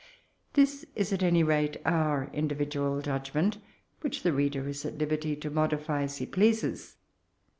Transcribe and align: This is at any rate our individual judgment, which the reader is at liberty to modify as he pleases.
This 0.53 0.83
is 0.95 1.13
at 1.13 1.21
any 1.21 1.43
rate 1.43 1.77
our 1.85 2.31
individual 2.33 3.01
judgment, 3.03 3.59
which 3.99 4.23
the 4.23 4.33
reader 4.33 4.67
is 4.67 4.83
at 4.83 4.97
liberty 4.97 5.35
to 5.35 5.51
modify 5.51 6.01
as 6.01 6.17
he 6.17 6.25
pleases. 6.25 6.95